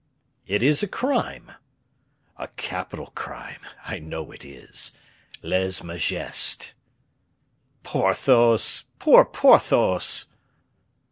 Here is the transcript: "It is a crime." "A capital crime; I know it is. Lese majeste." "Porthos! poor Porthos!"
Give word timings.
"It 0.47 0.63
is 0.63 0.81
a 0.81 0.87
crime." 0.87 1.51
"A 2.37 2.47
capital 2.47 3.11
crime; 3.13 3.59
I 3.85 3.99
know 3.99 4.31
it 4.31 4.43
is. 4.43 4.93
Lese 5.43 5.83
majeste." 5.83 6.73
"Porthos! 7.83 8.85
poor 8.97 9.23
Porthos!" 9.25 10.25